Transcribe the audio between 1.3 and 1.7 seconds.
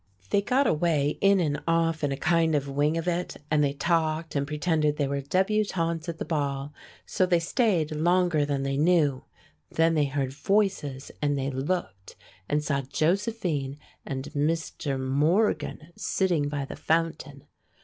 and